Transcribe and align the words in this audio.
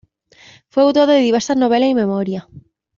Fue 0.71 0.81
autor 0.81 1.07
de 1.09 1.17
diversas 1.17 1.57
novelas 1.57 1.89
y 1.89 1.93
memorias. 1.93 2.47